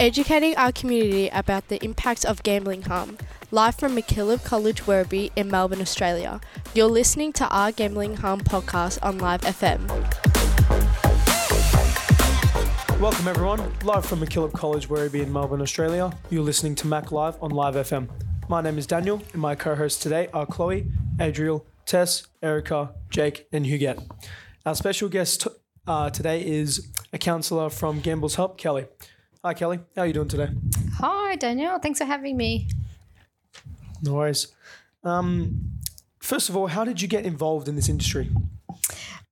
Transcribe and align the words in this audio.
educating 0.00 0.56
our 0.56 0.72
community 0.72 1.28
about 1.28 1.68
the 1.68 1.76
impacts 1.84 2.24
of 2.24 2.42
gambling 2.42 2.80
harm. 2.80 3.18
Live 3.50 3.74
from 3.74 3.94
MacKillop 3.94 4.42
College 4.44 4.84
Werribee 4.84 5.30
in 5.36 5.50
Melbourne, 5.50 5.82
Australia. 5.82 6.40
You're 6.72 6.86
listening 6.86 7.34
to 7.34 7.46
our 7.48 7.70
Gambling 7.70 8.16
Harm 8.16 8.40
podcast 8.40 8.98
on 9.02 9.18
Live 9.18 9.42
FM. 9.42 9.86
Welcome 12.98 13.28
everyone, 13.28 13.72
live 13.84 14.06
from 14.06 14.20
MacKillop 14.20 14.54
College 14.54 14.88
Werribee 14.88 15.22
in 15.22 15.30
Melbourne, 15.30 15.60
Australia. 15.60 16.10
You're 16.30 16.44
listening 16.44 16.76
to 16.76 16.86
Mac 16.86 17.12
Live 17.12 17.36
on 17.42 17.50
Live 17.50 17.74
FM. 17.74 18.08
My 18.48 18.62
name 18.62 18.78
is 18.78 18.86
Daniel, 18.86 19.22
and 19.34 19.42
my 19.42 19.54
co-hosts 19.54 20.02
today 20.02 20.28
are 20.32 20.46
Chloe, 20.46 20.86
Adriel, 21.20 21.66
Tess, 21.84 22.26
Erica, 22.42 22.94
Jake, 23.10 23.48
and 23.52 23.66
Huguette. 23.66 24.02
Our 24.64 24.74
special 24.74 25.10
guest 25.10 25.46
uh, 25.86 26.08
today 26.08 26.42
is 26.42 26.90
a 27.12 27.18
counsellor 27.18 27.68
from 27.68 28.00
Gamblers 28.00 28.36
Help, 28.36 28.56
Kelly. 28.56 28.86
Hi, 29.42 29.54
Kelly. 29.54 29.80
How 29.96 30.02
are 30.02 30.06
you 30.06 30.12
doing 30.12 30.28
today? 30.28 30.50
Hi, 30.98 31.34
Daniel. 31.36 31.78
Thanks 31.78 31.98
for 31.98 32.04
having 32.04 32.36
me. 32.36 32.68
No 34.02 34.12
worries. 34.12 34.48
Um, 35.02 35.78
first 36.18 36.50
of 36.50 36.56
all, 36.58 36.66
how 36.66 36.84
did 36.84 37.00
you 37.00 37.08
get 37.08 37.24
involved 37.24 37.66
in 37.66 37.74
this 37.74 37.88
industry? 37.88 38.28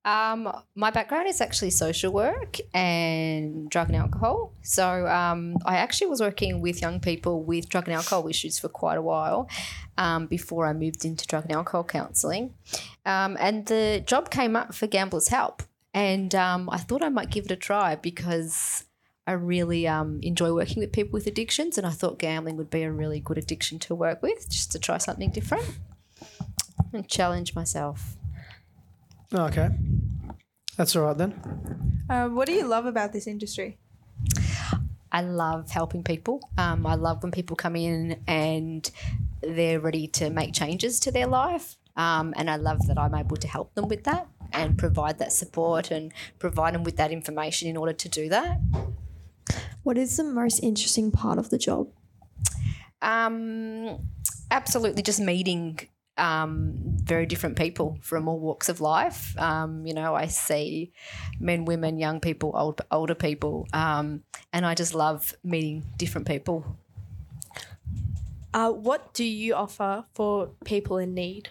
Um, 0.06 0.50
my 0.74 0.90
background 0.90 1.28
is 1.28 1.42
actually 1.42 1.72
social 1.72 2.10
work 2.10 2.56
and 2.72 3.68
drug 3.68 3.88
and 3.88 3.96
alcohol. 3.96 4.54
So 4.62 5.06
um, 5.06 5.58
I 5.66 5.76
actually 5.76 6.06
was 6.06 6.22
working 6.22 6.62
with 6.62 6.80
young 6.80 7.00
people 7.00 7.42
with 7.42 7.68
drug 7.68 7.86
and 7.86 7.94
alcohol 7.94 8.28
issues 8.28 8.58
for 8.58 8.70
quite 8.70 8.96
a 8.96 9.02
while 9.02 9.46
um, 9.98 10.26
before 10.26 10.66
I 10.66 10.72
moved 10.72 11.04
into 11.04 11.26
drug 11.26 11.44
and 11.44 11.52
alcohol 11.52 11.84
counselling. 11.84 12.54
Um, 13.04 13.36
and 13.38 13.66
the 13.66 14.02
job 14.06 14.30
came 14.30 14.56
up 14.56 14.74
for 14.74 14.86
Gamblers 14.86 15.28
Help. 15.28 15.64
And 15.92 16.34
um, 16.34 16.70
I 16.70 16.78
thought 16.78 17.02
I 17.02 17.10
might 17.10 17.28
give 17.28 17.44
it 17.44 17.50
a 17.50 17.56
try 17.56 17.94
because 17.94 18.84
I 19.28 19.32
really 19.32 19.86
um, 19.86 20.20
enjoy 20.22 20.54
working 20.54 20.80
with 20.80 20.90
people 20.90 21.12
with 21.12 21.26
addictions. 21.26 21.76
And 21.76 21.86
I 21.86 21.90
thought 21.90 22.18
gambling 22.18 22.56
would 22.56 22.70
be 22.70 22.82
a 22.82 22.90
really 22.90 23.20
good 23.20 23.36
addiction 23.36 23.78
to 23.80 23.94
work 23.94 24.22
with 24.22 24.48
just 24.48 24.72
to 24.72 24.78
try 24.78 24.96
something 24.96 25.28
different 25.30 25.78
and 26.94 27.06
challenge 27.06 27.54
myself. 27.54 28.16
Okay. 29.34 29.68
That's 30.78 30.96
all 30.96 31.02
right 31.02 31.18
then. 31.18 31.34
Uh, 32.08 32.28
what 32.28 32.46
do 32.46 32.54
you 32.54 32.66
love 32.66 32.86
about 32.86 33.12
this 33.12 33.26
industry? 33.26 33.76
I 35.12 35.20
love 35.20 35.70
helping 35.70 36.02
people. 36.04 36.40
Um, 36.56 36.86
I 36.86 36.94
love 36.94 37.22
when 37.22 37.30
people 37.30 37.54
come 37.54 37.76
in 37.76 38.22
and 38.26 38.90
they're 39.42 39.78
ready 39.78 40.06
to 40.06 40.30
make 40.30 40.54
changes 40.54 40.98
to 41.00 41.12
their 41.12 41.26
life. 41.26 41.76
Um, 41.98 42.32
and 42.34 42.48
I 42.48 42.56
love 42.56 42.86
that 42.86 42.98
I'm 42.98 43.14
able 43.14 43.36
to 43.36 43.48
help 43.48 43.74
them 43.74 43.88
with 43.88 44.04
that 44.04 44.26
and 44.52 44.78
provide 44.78 45.18
that 45.18 45.32
support 45.32 45.90
and 45.90 46.14
provide 46.38 46.72
them 46.72 46.82
with 46.82 46.96
that 46.96 47.12
information 47.12 47.68
in 47.68 47.76
order 47.76 47.92
to 47.92 48.08
do 48.08 48.30
that. 48.30 48.58
What 49.88 49.96
is 49.96 50.18
the 50.18 50.24
most 50.24 50.58
interesting 50.58 51.10
part 51.10 51.38
of 51.38 51.48
the 51.48 51.56
job? 51.56 51.88
Um, 53.00 54.10
absolutely, 54.50 55.00
just 55.00 55.18
meeting 55.18 55.80
um, 56.18 56.74
very 56.76 57.24
different 57.24 57.56
people 57.56 57.96
from 58.02 58.28
all 58.28 58.38
walks 58.38 58.68
of 58.68 58.82
life. 58.82 59.34
Um, 59.38 59.86
you 59.86 59.94
know, 59.94 60.14
I 60.14 60.26
see 60.26 60.92
men, 61.40 61.64
women, 61.64 61.96
young 61.96 62.20
people, 62.20 62.52
old, 62.54 62.82
older 62.90 63.14
people, 63.14 63.66
um, 63.72 64.24
and 64.52 64.66
I 64.66 64.74
just 64.74 64.94
love 64.94 65.34
meeting 65.42 65.84
different 65.96 66.26
people. 66.26 66.76
Uh, 68.52 68.70
what 68.72 69.14
do 69.14 69.24
you 69.24 69.54
offer 69.54 70.04
for 70.12 70.48
people 70.66 70.98
in 70.98 71.14
need? 71.14 71.48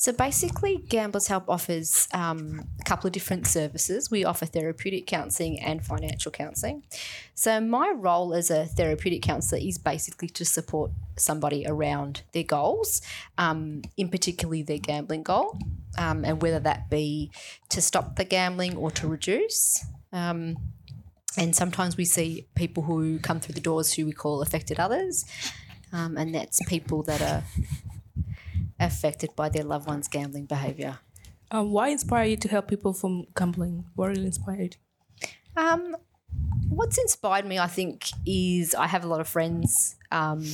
So 0.00 0.12
basically, 0.12 0.78
Gamblers 0.78 1.26
Help 1.26 1.44
offers 1.46 2.08
um, 2.14 2.66
a 2.80 2.84
couple 2.84 3.06
of 3.06 3.12
different 3.12 3.46
services. 3.46 4.10
We 4.10 4.24
offer 4.24 4.46
therapeutic 4.46 5.06
counselling 5.06 5.60
and 5.60 5.84
financial 5.84 6.32
counselling. 6.32 6.84
So 7.34 7.60
my 7.60 7.92
role 7.94 8.32
as 8.32 8.50
a 8.50 8.64
therapeutic 8.64 9.20
counsellor 9.20 9.60
is 9.60 9.76
basically 9.76 10.28
to 10.28 10.46
support 10.46 10.90
somebody 11.16 11.66
around 11.66 12.22
their 12.32 12.44
goals, 12.44 13.02
um, 13.36 13.82
in 13.98 14.08
particularly 14.08 14.62
their 14.62 14.78
gambling 14.78 15.22
goal, 15.22 15.58
um, 15.98 16.24
and 16.24 16.40
whether 16.40 16.60
that 16.60 16.88
be 16.88 17.30
to 17.68 17.82
stop 17.82 18.16
the 18.16 18.24
gambling 18.24 18.78
or 18.78 18.90
to 18.92 19.06
reduce. 19.06 19.84
Um, 20.14 20.56
and 21.36 21.54
sometimes 21.54 21.98
we 21.98 22.06
see 22.06 22.46
people 22.54 22.84
who 22.84 23.18
come 23.18 23.38
through 23.38 23.54
the 23.54 23.60
doors 23.60 23.92
who 23.92 24.06
we 24.06 24.12
call 24.12 24.40
affected 24.40 24.80
others, 24.80 25.26
um, 25.92 26.16
and 26.16 26.34
that's 26.34 26.58
people 26.64 27.02
that 27.02 27.20
are 27.20 27.44
affected 28.80 29.30
by 29.36 29.48
their 29.48 29.64
loved 29.64 29.86
ones' 29.86 30.08
gambling 30.08 30.46
behaviour. 30.46 30.98
Um, 31.50 31.70
why 31.70 31.88
inspire 31.88 32.24
you 32.24 32.36
to 32.38 32.48
help 32.48 32.68
people 32.68 32.92
from 32.92 33.26
gambling? 33.36 33.84
What 33.94 34.08
really 34.08 34.26
inspired? 34.26 34.76
Um, 35.56 35.96
what's 36.68 36.98
inspired 36.98 37.44
me, 37.44 37.58
I 37.58 37.66
think, 37.66 38.10
is 38.26 38.74
I 38.74 38.86
have 38.86 39.04
a 39.04 39.08
lot 39.08 39.20
of 39.20 39.28
friends 39.28 39.96
um, 40.10 40.44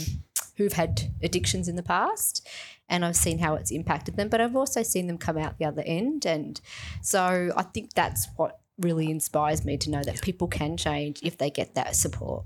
who've 0.56 0.72
had 0.72 1.02
addictions 1.22 1.68
in 1.68 1.76
the 1.76 1.82
past, 1.82 2.46
and 2.88 3.04
I've 3.04 3.16
seen 3.16 3.38
how 3.38 3.54
it's 3.54 3.70
impacted 3.70 4.16
them. 4.16 4.28
But 4.28 4.40
I've 4.40 4.56
also 4.56 4.82
seen 4.82 5.06
them 5.06 5.18
come 5.18 5.36
out 5.36 5.58
the 5.58 5.66
other 5.66 5.82
end, 5.84 6.24
and 6.24 6.60
so 7.02 7.52
I 7.56 7.62
think 7.62 7.92
that's 7.92 8.28
what 8.36 8.60
really 8.78 9.10
inspires 9.10 9.64
me 9.64 9.76
to 9.78 9.90
know 9.90 10.02
that 10.02 10.20
people 10.20 10.48
can 10.48 10.76
change 10.76 11.20
if 11.22 11.38
they 11.38 11.50
get 11.50 11.74
that 11.74 11.96
support. 11.96 12.44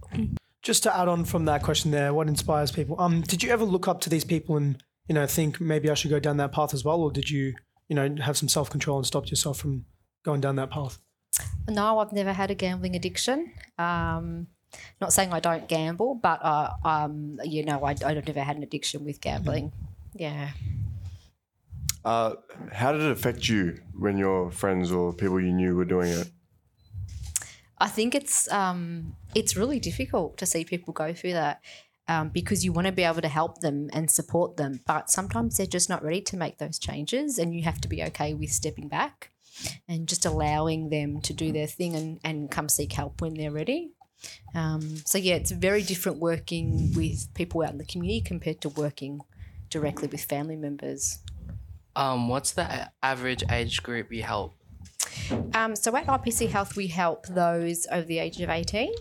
Just 0.62 0.82
to 0.82 0.96
add 0.96 1.08
on 1.08 1.24
from 1.24 1.46
that 1.46 1.62
question 1.62 1.90
there, 1.90 2.12
what 2.12 2.28
inspires 2.28 2.70
people? 2.70 2.96
Um, 3.00 3.22
did 3.22 3.42
you 3.42 3.50
ever 3.50 3.64
look 3.64 3.88
up 3.88 4.00
to 4.02 4.10
these 4.10 4.24
people 4.24 4.56
and 4.56 4.82
you 5.10 5.14
know 5.14 5.26
think 5.26 5.60
maybe 5.60 5.90
I 5.90 5.94
should 5.94 6.12
go 6.12 6.20
down 6.20 6.36
that 6.36 6.52
path 6.52 6.72
as 6.72 6.84
well, 6.84 7.02
or 7.02 7.10
did 7.10 7.28
you 7.28 7.54
you 7.88 7.96
know 7.96 8.14
have 8.22 8.36
some 8.36 8.48
self 8.48 8.70
control 8.70 8.96
and 8.96 9.04
stopped 9.04 9.28
yourself 9.28 9.58
from 9.58 9.84
going 10.24 10.40
down 10.40 10.54
that 10.54 10.70
path? 10.70 11.00
No, 11.68 11.98
I've 11.98 12.12
never 12.12 12.32
had 12.32 12.52
a 12.52 12.54
gambling 12.54 12.94
addiction. 12.94 13.52
Um, 13.76 14.46
not 15.00 15.12
saying 15.12 15.32
I 15.32 15.40
don't 15.40 15.66
gamble, 15.66 16.14
but 16.14 16.38
uh, 16.44 16.70
um, 16.84 17.40
you 17.42 17.64
know, 17.64 17.84
I, 17.84 17.96
I've 18.06 18.24
never 18.24 18.40
had 18.40 18.56
an 18.56 18.62
addiction 18.62 19.04
with 19.04 19.20
gambling. 19.20 19.72
Yeah. 20.14 20.50
Uh, 22.04 22.34
how 22.72 22.92
did 22.92 23.00
it 23.00 23.10
affect 23.10 23.48
you 23.48 23.80
when 23.98 24.16
your 24.16 24.52
friends 24.52 24.92
or 24.92 25.12
people 25.12 25.40
you 25.40 25.52
knew 25.52 25.74
were 25.74 25.84
doing 25.84 26.12
it? 26.12 26.30
I 27.78 27.88
think 27.88 28.14
it's 28.14 28.48
um, 28.52 29.16
it's 29.34 29.56
really 29.56 29.80
difficult 29.80 30.36
to 30.36 30.46
see 30.46 30.64
people 30.64 30.92
go 30.92 31.12
through 31.12 31.32
that 31.32 31.62
um, 32.10 32.28
because 32.28 32.64
you 32.64 32.72
want 32.72 32.88
to 32.88 32.92
be 32.92 33.04
able 33.04 33.22
to 33.22 33.28
help 33.28 33.60
them 33.60 33.88
and 33.92 34.10
support 34.10 34.56
them, 34.56 34.80
but 34.84 35.10
sometimes 35.10 35.56
they're 35.56 35.66
just 35.66 35.88
not 35.88 36.02
ready 36.02 36.20
to 36.22 36.36
make 36.36 36.58
those 36.58 36.76
changes, 36.76 37.38
and 37.38 37.54
you 37.54 37.62
have 37.62 37.80
to 37.82 37.88
be 37.88 38.02
okay 38.02 38.34
with 38.34 38.50
stepping 38.50 38.88
back 38.88 39.30
and 39.88 40.08
just 40.08 40.26
allowing 40.26 40.90
them 40.90 41.20
to 41.20 41.32
do 41.32 41.52
their 41.52 41.68
thing 41.68 41.94
and, 41.94 42.18
and 42.24 42.50
come 42.50 42.68
seek 42.68 42.92
help 42.94 43.20
when 43.20 43.34
they're 43.34 43.52
ready. 43.52 43.92
Um, 44.56 44.96
so 45.06 45.18
yeah, 45.18 45.36
it's 45.36 45.52
very 45.52 45.82
different 45.82 46.18
working 46.18 46.92
with 46.96 47.32
people 47.34 47.62
out 47.62 47.70
in 47.70 47.78
the 47.78 47.84
community 47.84 48.20
compared 48.20 48.60
to 48.62 48.70
working 48.70 49.20
directly 49.68 50.08
with 50.08 50.24
family 50.24 50.56
members. 50.56 51.20
Um, 51.94 52.28
what's 52.28 52.50
the 52.50 52.90
average 53.04 53.44
age 53.48 53.84
group 53.84 54.12
you 54.12 54.24
help? 54.24 54.54
Um, 55.54 55.76
so 55.76 55.94
at 55.96 56.06
IPC 56.06 56.48
Health, 56.48 56.74
we 56.74 56.88
help 56.88 57.28
those 57.28 57.86
over 57.92 58.04
the 58.04 58.18
age 58.18 58.40
of 58.40 58.50
18. 58.50 58.92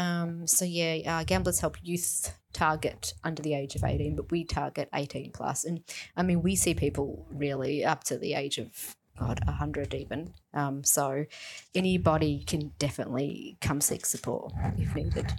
Um, 0.00 0.46
so 0.46 0.64
yeah, 0.64 1.18
uh, 1.18 1.24
Gamblers 1.24 1.60
Help 1.60 1.76
Youth 1.82 2.34
target 2.52 3.14
under 3.22 3.42
the 3.42 3.54
age 3.54 3.74
of 3.74 3.84
18, 3.84 4.16
but 4.16 4.30
we 4.30 4.44
target 4.44 4.88
18 4.94 5.32
plus. 5.32 5.64
And 5.64 5.82
I 6.16 6.22
mean, 6.22 6.42
we 6.42 6.56
see 6.56 6.74
people 6.74 7.26
really 7.30 7.84
up 7.84 8.04
to 8.04 8.16
the 8.16 8.34
age 8.34 8.58
of, 8.58 8.96
God, 9.18 9.40
100 9.44 9.94
even. 9.94 10.32
Um, 10.54 10.82
so 10.84 11.26
anybody 11.74 12.42
can 12.44 12.72
definitely 12.78 13.58
come 13.60 13.80
seek 13.80 14.06
support 14.06 14.54
if 14.78 14.94
needed. 14.94 15.32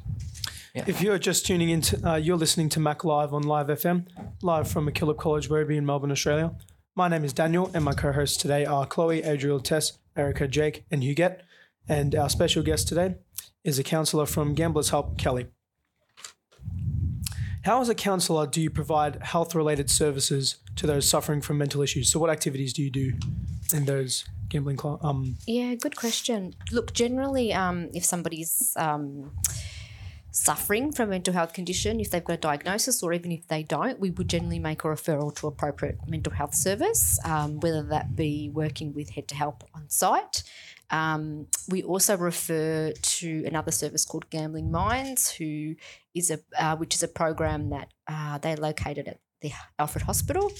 If 0.73 1.01
you're 1.01 1.17
just 1.17 1.45
tuning 1.45 1.69
in, 1.69 1.81
to, 1.81 2.11
uh, 2.11 2.15
you're 2.15 2.37
listening 2.37 2.69
to 2.69 2.79
Mac 2.79 3.03
Live 3.03 3.33
on 3.33 3.41
Live 3.41 3.67
FM, 3.67 4.07
live 4.41 4.69
from 4.69 4.89
MacKillop 4.89 5.17
College, 5.17 5.49
Werribee 5.49 5.75
in 5.75 5.85
Melbourne, 5.85 6.11
Australia. 6.11 6.53
My 6.95 7.07
name 7.07 7.25
is 7.25 7.33
Daniel, 7.33 7.71
and 7.73 7.83
my 7.83 7.93
co-hosts 7.93 8.37
today 8.37 8.65
are 8.65 8.85
Chloe, 8.85 9.23
Adriel, 9.23 9.59
Tess, 9.59 9.97
Erica, 10.15 10.47
Jake, 10.47 10.85
and 10.91 11.03
Huguette. 11.03 11.41
And 11.89 12.15
our 12.15 12.29
special 12.29 12.63
guest 12.63 12.87
today 12.87 13.15
is 13.63 13.79
a 13.79 13.83
counsellor 13.83 14.25
from 14.25 14.53
Gamblers 14.53 14.89
Help, 14.89 15.17
Kelly. 15.17 15.47
How, 17.63 17.79
as 17.79 17.89
a 17.89 17.95
counsellor, 17.95 18.47
do 18.47 18.59
you 18.59 18.71
provide 18.71 19.21
health-related 19.21 19.89
services 19.89 20.57
to 20.77 20.87
those 20.87 21.07
suffering 21.07 21.41
from 21.41 21.59
mental 21.59 21.81
issues? 21.83 22.09
So, 22.09 22.19
what 22.19 22.31
activities 22.31 22.73
do 22.73 22.81
you 22.81 22.89
do 22.89 23.13
in 23.73 23.85
those 23.85 24.25
gambling? 24.49 24.79
Um, 24.83 25.37
Yeah, 25.45 25.75
good 25.75 25.95
question. 25.95 26.55
Look, 26.71 26.93
generally, 26.93 27.53
um, 27.53 27.89
if 27.93 28.03
somebody's 28.03 28.73
um, 28.77 29.31
suffering 30.31 30.91
from 30.91 31.09
a 31.09 31.11
mental 31.11 31.35
health 31.35 31.53
condition, 31.53 31.99
if 31.99 32.09
they've 32.09 32.23
got 32.23 32.33
a 32.33 32.37
diagnosis 32.37 33.03
or 33.03 33.13
even 33.13 33.31
if 33.31 33.47
they 33.47 33.61
don't, 33.61 33.99
we 33.99 34.09
would 34.09 34.27
generally 34.27 34.59
make 34.59 34.83
a 34.83 34.87
referral 34.87 35.35
to 35.35 35.45
appropriate 35.45 35.99
mental 36.07 36.33
health 36.33 36.55
service, 36.55 37.19
um, 37.25 37.59
whether 37.59 37.83
that 37.83 38.15
be 38.15 38.49
working 38.49 38.91
with 38.93 39.11
Head 39.11 39.27
to 39.27 39.35
Help 39.35 39.63
on 39.75 39.87
site. 39.87 40.41
Um, 40.91 41.47
we 41.69 41.83
also 41.83 42.17
refer 42.17 42.91
to 42.91 43.43
another 43.45 43.71
service 43.71 44.05
called 44.05 44.29
Gambling 44.29 44.71
Minds, 44.71 45.31
who 45.31 45.75
is 46.13 46.31
a 46.31 46.39
uh, 46.57 46.75
which 46.75 46.93
is 46.95 47.03
a 47.03 47.07
program 47.07 47.69
that 47.69 47.87
uh, 48.07 48.37
they're 48.37 48.57
located 48.57 49.07
at 49.07 49.19
the 49.41 49.51
Alfred 49.79 50.03
Hospital. 50.03 50.51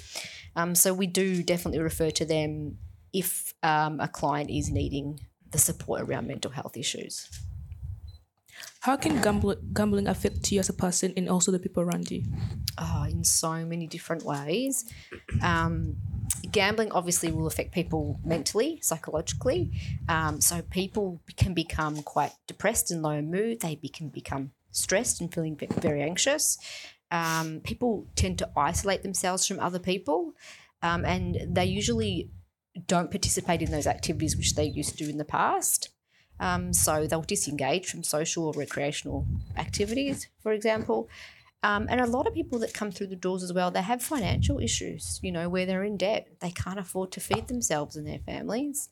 Um, 0.55 0.73
so 0.75 0.93
we 0.93 1.07
do 1.07 1.43
definitely 1.43 1.79
refer 1.79 2.11
to 2.11 2.25
them 2.25 2.77
if 3.13 3.53
um, 3.61 3.99
a 3.99 4.07
client 4.07 4.49
is 4.49 4.69
needing 4.69 5.19
the 5.51 5.57
support 5.57 6.01
around 6.01 6.27
mental 6.27 6.51
health 6.51 6.77
issues. 6.77 7.29
How 8.81 8.95
can 8.95 9.21
gambling 9.21 10.07
affect 10.07 10.51
you 10.51 10.59
as 10.59 10.69
a 10.69 10.73
person 10.73 11.13
and 11.15 11.29
also 11.29 11.51
the 11.51 11.59
people 11.59 11.83
around 11.83 12.09
you? 12.09 12.23
oh, 12.77 13.05
in 13.09 13.23
so 13.23 13.65
many 13.65 13.87
different 13.87 14.23
ways. 14.23 14.85
Um, 15.41 15.97
gambling 16.51 16.91
obviously 16.91 17.31
will 17.31 17.47
affect 17.47 17.71
people 17.71 18.19
mentally, 18.23 18.79
psychologically. 18.81 19.71
Um, 20.07 20.41
so 20.41 20.61
people 20.61 21.21
can 21.37 21.53
become 21.53 22.01
quite 22.03 22.31
depressed 22.47 22.91
and 22.91 23.01
low 23.01 23.21
mood. 23.21 23.61
They 23.61 23.75
can 23.75 24.09
become 24.09 24.51
stressed 24.71 25.21
and 25.21 25.33
feeling 25.33 25.59
very 25.79 26.01
anxious. 26.01 26.57
Um, 27.11 27.61
people 27.63 28.07
tend 28.15 28.37
to 28.39 28.49
isolate 28.55 29.03
themselves 29.03 29.45
from 29.45 29.59
other 29.59 29.79
people, 29.79 30.33
um, 30.81 31.03
and 31.03 31.37
they 31.53 31.65
usually 31.65 32.29
don't 32.87 33.11
participate 33.11 33.61
in 33.61 33.69
those 33.69 33.85
activities 33.85 34.37
which 34.37 34.55
they 34.55 34.63
used 34.63 34.91
to 34.91 35.03
do 35.03 35.09
in 35.09 35.17
the 35.17 35.25
past. 35.25 35.89
Um, 36.39 36.73
so 36.73 37.05
they'll 37.05 37.21
disengage 37.21 37.87
from 37.87 38.03
social 38.03 38.45
or 38.45 38.53
recreational 38.53 39.27
activities, 39.57 40.27
for 40.41 40.53
example. 40.53 41.09
Um, 41.63 41.87
and 41.89 42.01
a 42.01 42.07
lot 42.07 42.27
of 42.27 42.33
people 42.33 42.59
that 42.59 42.73
come 42.73 42.91
through 42.91 43.07
the 43.07 43.15
doors 43.15 43.43
as 43.43 43.53
well, 43.53 43.69
they 43.69 43.81
have 43.81 44.01
financial 44.01 44.59
issues, 44.59 45.19
you 45.21 45.31
know, 45.31 45.47
where 45.47 45.65
they're 45.65 45.83
in 45.83 45.97
debt. 45.97 46.27
They 46.39 46.51
can't 46.51 46.79
afford 46.79 47.11
to 47.11 47.19
feed 47.19 47.47
themselves 47.47 47.95
and 47.95 48.07
their 48.07 48.19
families. 48.19 48.89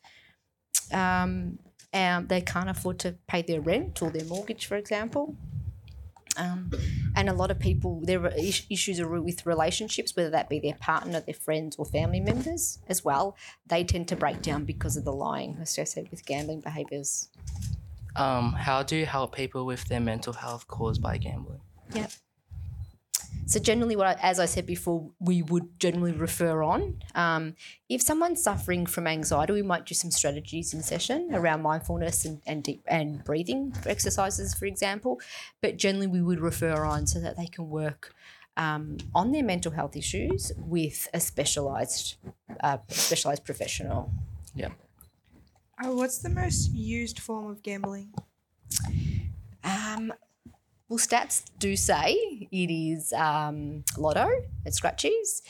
Um, 0.91 1.59
and 1.91 2.29
they 2.29 2.41
can't 2.41 2.69
afford 2.69 2.99
to 2.99 3.15
pay 3.27 3.41
their 3.41 3.61
rent 3.61 4.01
or 4.03 4.11
their 4.11 4.25
mortgage, 4.25 4.67
for 4.67 4.77
example. 4.77 5.35
Um, 6.37 6.71
and 7.15 7.27
a 7.27 7.33
lot 7.33 7.51
of 7.51 7.59
people, 7.59 8.01
there 8.03 8.23
are 8.23 8.31
issues 8.37 8.99
are 8.99 9.21
with 9.21 9.45
relationships, 9.45 10.15
whether 10.15 10.29
that 10.29 10.47
be 10.47 10.59
their 10.59 10.75
partner, 10.75 11.19
their 11.19 11.33
friends, 11.33 11.75
or 11.77 11.85
family 11.85 12.19
members 12.19 12.79
as 12.87 13.03
well. 13.03 13.35
They 13.67 13.83
tend 13.83 14.07
to 14.09 14.15
break 14.15 14.41
down 14.41 14.63
because 14.63 14.95
of 14.95 15.03
the 15.03 15.11
lying 15.11 15.57
associated 15.57 16.11
with 16.11 16.25
gambling 16.25 16.61
behaviours. 16.61 17.29
Um, 18.15 18.53
how 18.53 18.83
do 18.83 18.95
you 18.95 19.05
help 19.05 19.35
people 19.35 19.65
with 19.65 19.83
their 19.85 19.99
mental 19.99 20.33
health 20.33 20.67
caused 20.67 21.01
by 21.01 21.17
gambling? 21.17 21.61
Yep. 21.93 22.11
So 23.49 23.59
generally, 23.59 23.95
what 23.95 24.05
I, 24.05 24.15
as 24.21 24.39
I 24.39 24.45
said 24.45 24.67
before, 24.67 25.09
we 25.19 25.41
would 25.41 25.79
generally 25.79 26.11
refer 26.11 26.61
on. 26.61 27.01
Um, 27.15 27.55
if 27.89 27.99
someone's 27.99 28.43
suffering 28.43 28.85
from 28.85 29.07
anxiety, 29.07 29.53
we 29.53 29.63
might 29.63 29.87
do 29.87 29.95
some 29.95 30.11
strategies 30.11 30.71
in 30.71 30.83
session 30.83 31.29
around 31.33 31.63
mindfulness 31.63 32.25
and 32.25 32.43
and 32.45 32.61
deep 32.61 32.83
and 32.85 33.23
breathing 33.23 33.73
exercises, 33.87 34.53
for 34.53 34.65
example. 34.65 35.19
But 35.63 35.77
generally, 35.77 36.05
we 36.05 36.21
would 36.21 36.39
refer 36.39 36.85
on 36.85 37.07
so 37.07 37.19
that 37.21 37.37
they 37.37 37.47
can 37.47 37.71
work 37.71 38.13
um, 38.55 38.97
on 39.15 39.31
their 39.31 39.43
mental 39.43 39.71
health 39.71 39.95
issues 39.95 40.51
with 40.55 41.09
a 41.15 41.19
specialized 41.19 42.17
uh, 42.61 42.77
specialized 42.89 43.45
professional. 43.45 44.11
Yeah. 44.53 44.69
Uh, 45.83 45.91
what's 45.95 46.19
the 46.19 46.29
most 46.29 46.71
used 46.71 47.17
form 47.17 47.47
of 47.49 47.63
gambling? 47.63 48.13
Um, 49.63 50.13
well, 50.89 50.99
stats 50.99 51.43
do 51.59 51.75
say 51.75 52.47
it 52.51 52.71
is 52.71 53.13
um, 53.13 53.83
lotto 53.97 54.27
and 54.65 54.73
scratchies. 54.73 55.41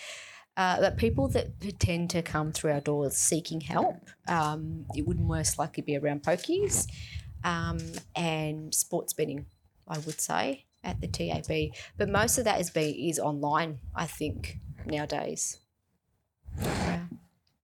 Uh, 0.58 0.82
but 0.82 0.98
people 0.98 1.30
that 1.30 1.80
tend 1.80 2.10
to 2.10 2.22
come 2.22 2.52
through 2.52 2.74
our 2.74 2.82
doors 2.82 3.16
seeking 3.16 3.62
help, 3.62 3.96
um, 4.28 4.86
it 4.94 5.08
would 5.08 5.20
most 5.20 5.58
likely 5.58 5.82
be 5.82 5.96
around 5.96 6.22
pokies 6.22 6.86
um, 7.46 7.80
and 8.14 8.76
sports 8.76 9.14
betting, 9.14 9.46
I 9.88 10.00
would 10.00 10.20
say, 10.20 10.66
at 10.84 11.00
the 11.00 11.08
TAB. 11.08 11.72
But 11.98 12.10
most 12.10 12.38
of 12.38 12.44
that 12.44 12.60
is 12.60 12.70
be 12.72 13.10
is 13.10 13.20
online, 13.20 13.80
I 13.96 14.06
think, 14.06 14.58
nowadays. 14.86 15.60
Yeah. 16.58 17.06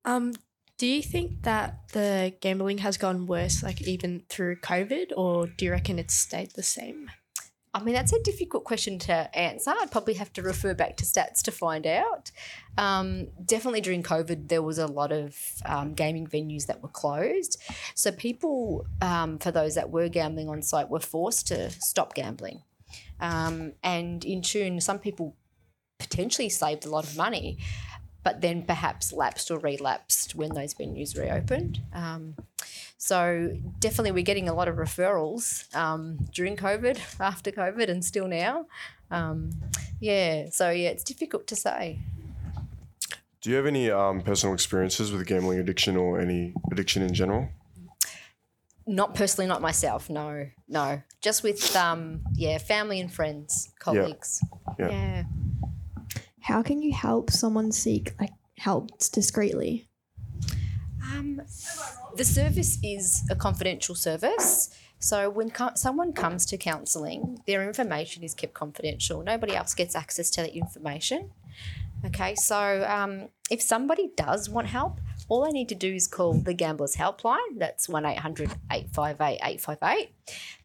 Um, 0.06 0.32
do 0.78 0.88
you 0.88 1.02
think 1.02 1.44
that 1.44 1.90
the 1.92 2.34
gambling 2.40 2.78
has 2.78 2.98
gone 2.98 3.26
worse, 3.26 3.62
like 3.62 3.82
even 3.82 4.24
through 4.30 4.62
COVID, 4.62 5.12
or 5.18 5.48
do 5.48 5.66
you 5.66 5.72
reckon 5.72 6.00
it's 6.00 6.14
stayed 6.14 6.52
the 6.52 6.64
same? 6.64 7.10
I 7.76 7.84
mean, 7.84 7.94
that's 7.94 8.14
a 8.14 8.22
difficult 8.22 8.64
question 8.64 8.98
to 9.00 9.38
answer. 9.38 9.74
I'd 9.82 9.92
probably 9.92 10.14
have 10.14 10.32
to 10.34 10.42
refer 10.42 10.74
back 10.74 10.96
to 10.98 11.04
stats 11.04 11.42
to 11.42 11.52
find 11.52 11.86
out. 11.86 12.32
Um, 12.78 13.28
definitely 13.44 13.82
during 13.82 14.02
COVID, 14.02 14.48
there 14.48 14.62
was 14.62 14.78
a 14.78 14.88
lot 14.88 15.12
of 15.12 15.38
um, 15.66 15.94
gaming 15.94 16.26
venues 16.26 16.68
that 16.68 16.82
were 16.82 16.88
closed. 16.88 17.62
So, 17.94 18.14
people, 18.14 18.88
um, 19.02 19.40
for 19.40 19.52
those 19.52 19.76
that 19.76 19.90
were 19.90 20.08
gambling 20.08 20.48
on 20.48 20.62
site, 20.62 20.90
were 20.90 21.02
forced 21.02 21.48
to 21.48 21.70
stop 21.70 22.16
gambling. 22.16 22.64
Um, 23.20 23.74
and 23.84 24.24
in 24.24 24.42
tune, 24.42 24.80
some 24.80 25.00
people 25.00 25.36
potentially 26.00 26.48
saved 26.48 26.86
a 26.86 26.90
lot 26.90 27.04
of 27.04 27.18
money, 27.18 27.58
but 28.24 28.40
then 28.40 28.64
perhaps 28.64 29.12
lapsed 29.12 29.52
or 29.52 29.60
relapsed 29.60 30.34
when 30.34 30.54
those 30.54 30.74
venues 30.74 31.18
reopened. 31.18 31.82
So 32.98 33.58
definitely, 33.80 34.12
we're 34.12 34.24
getting 34.24 34.50
a 34.50 34.54
lot 34.54 34.68
of 34.68 34.78
referrals 34.78 35.74
um, 35.76 36.18
during 36.34 36.56
COVID, 36.56 37.00
after 37.20 37.52
COVID, 37.52 37.90
and 37.90 38.04
still 38.04 38.28
now. 38.28 38.66
Um, 39.12 39.52
yeah, 40.00 40.48
so 40.52 40.70
yeah, 40.70 40.90
it's 40.90 41.04
difficult 41.04 41.48
to 41.48 41.56
say. 41.56 42.00
Do 43.42 43.52
you 43.52 43.58
have 43.58 43.68
any 43.68 43.92
um, 43.92 44.22
personal 44.22 44.56
experiences 44.56 45.12
with 45.12 45.26
gambling 45.28 45.60
addiction 45.60 45.96
or 45.98 46.20
any 46.20 46.54
addiction 46.72 47.04
in 47.04 47.14
general? 47.14 47.50
Not 48.88 49.14
personally, 49.14 49.48
not 49.48 49.62
myself. 49.62 50.10
No, 50.10 50.48
no, 50.68 51.02
just 51.22 51.44
with 51.44 51.76
um, 51.76 52.22
yeah, 52.34 52.58
family 52.58 53.00
and 53.00 53.12
friends, 53.12 53.72
colleagues. 53.80 54.42
Yeah. 54.80 54.90
yeah. 54.90 55.24
How 56.40 56.64
can 56.64 56.82
you 56.82 56.94
help 56.94 57.32
someone 57.32 57.72
seek 57.72 58.14
like 58.20 58.32
help 58.58 58.90
discreetly? 59.12 59.88
Um, 61.14 61.42
the 62.16 62.26
service 62.26 62.80
is 62.84 63.28
a 63.30 63.36
confidential 63.36 63.96
service. 63.96 64.76
So 65.00 65.30
when 65.30 65.52
co- 65.52 65.76
someone 65.76 66.14
comes 66.14 66.46
to 66.48 66.58
counselling, 66.58 67.40
their 67.46 67.68
information 67.68 68.24
is 68.24 68.34
kept 68.34 68.54
confidential. 68.54 69.22
Nobody 69.24 69.56
else 69.56 69.74
gets 69.74 69.96
access 69.96 70.30
to 70.32 70.42
that 70.42 70.56
information. 70.56 71.32
Okay, 72.06 72.36
so 72.36 72.86
um, 72.88 73.30
if 73.50 73.62
somebody 73.62 74.12
does 74.16 74.50
want 74.50 74.68
help, 74.68 75.00
all 75.28 75.44
they 75.44 75.52
need 75.52 75.70
to 75.70 75.76
do 75.76 75.94
is 75.94 76.08
call 76.08 76.34
the 76.34 76.54
Gamblers 76.54 76.96
Helpline. 76.96 77.58
That's 77.58 77.90
1 77.90 78.06
800 78.06 78.52
858 78.72 79.40
858. 79.44 80.10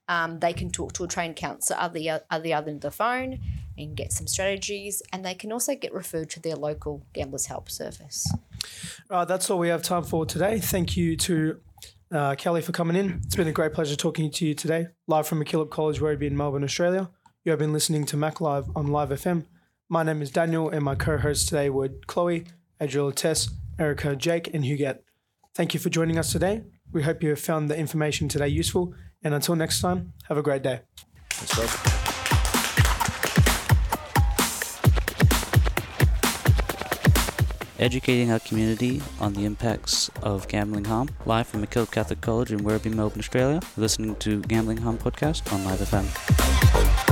Um, 0.09 0.41
they 0.41 0.53
can 0.53 0.71
talk 0.71 0.93
to 0.95 1.05
a 1.05 1.09
trained 1.09 1.37
counsellor 1.37 1.77
at 1.79 1.93
the, 1.93 2.11
other 2.11 2.49
end 2.53 2.69
of 2.69 2.81
the 2.81 2.91
phone 2.91 3.39
and 3.79 3.97
get 3.97 4.13
some 4.13 4.27
strategies. 4.27 5.03
And 5.13 5.25
they 5.25 5.35
can 5.35 5.53
also 5.53 5.75
get 5.75 5.95
referred 5.95 6.31
to 6.31 6.41
their 6.41 6.57
local 6.57 7.07
Gamblers 7.15 7.47
Help 7.47 7.71
service. 7.71 8.31
Uh, 9.11 9.25
that's 9.25 9.51
all 9.51 9.59
we 9.59 9.69
have 9.69 9.83
time 9.83 10.05
for 10.05 10.25
today. 10.25 10.61
Thank 10.61 10.97
you 10.97 11.17
to 11.17 11.61
uh, 12.13 12.37
Kelly 12.37 12.63
for 12.63 12.71
coming 12.71 12.97
in. 12.97 13.21
It's 13.25 13.35
been 13.35 13.49
a 13.49 13.53
great 13.53 13.73
pleasure 13.73 13.97
talking 13.97 14.31
to 14.31 14.47
you 14.47 14.55
today, 14.55 14.87
live 15.09 15.27
from 15.27 15.43
MacKillop 15.43 15.69
College, 15.69 15.99
Werribee 15.99 16.29
in 16.29 16.37
Melbourne, 16.37 16.63
Australia. 16.63 17.11
You 17.45 17.51
have 17.51 17.59
been 17.59 17.73
listening 17.73 18.05
to 18.07 18.17
Mac 18.17 18.41
Live 18.41 18.67
on 18.77 18.87
Live 18.87 19.09
FM. 19.09 19.47
My 19.89 20.05
name 20.05 20.23
is 20.23 20.31
Daniel, 20.31 20.69
and 20.69 20.85
my 20.85 20.95
co-hosts 20.95 21.49
today 21.49 21.71
were 21.71 21.89
Chloe, 22.07 22.45
Adriela 22.81 23.13
Tess, 23.13 23.51
Erica, 23.81 24.15
Jake, 24.15 24.55
and 24.55 24.65
Huguette. 24.65 25.01
Thank 25.57 25.75
you 25.75 25.81
for 25.81 25.91
joining 25.91 26.17
us 26.17 26.31
today. 26.31 26.63
We 26.93 27.03
hope 27.03 27.21
you 27.21 27.31
have 27.31 27.41
found 27.41 27.69
the 27.69 27.77
information 27.77 28.29
today 28.29 28.49
useful, 28.49 28.95
and 29.25 29.35
until 29.35 29.57
next 29.57 29.81
time, 29.81 30.13
have 30.29 30.39
a 30.39 30.43
great 30.43 30.63
day. 30.63 30.83
Educating 37.81 38.31
our 38.31 38.39
community 38.41 39.01
on 39.21 39.33
the 39.33 39.47
impacts 39.47 40.11
of 40.23 40.47
gambling 40.49 40.85
harm. 40.85 41.09
Live 41.25 41.47
from 41.47 41.65
MacKillop 41.65 41.91
Catholic 41.91 42.21
College 42.21 42.53
in 42.53 42.61
Werribee, 42.61 42.93
Melbourne, 42.93 43.21
Australia. 43.21 43.61
Listening 43.79 44.17
to 44.17 44.43
Gambling 44.43 44.77
Harm 44.77 44.99
Podcast 44.99 45.51
on 45.51 45.65
Live 45.65 45.79
FM. 45.79 47.10